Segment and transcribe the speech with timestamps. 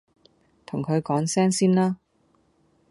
[0.65, 1.97] 同佢講聲先啦！